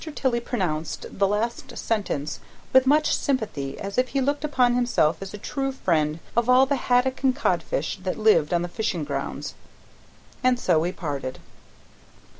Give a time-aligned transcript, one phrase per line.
[0.15, 2.39] Tilley pronounced the last sentence
[2.73, 6.65] with much sympathy, as if he looked upon himself as a true friend of all
[6.65, 9.53] the haddock and codfish that lived on the fishing grounds,
[10.43, 11.37] and so we parted.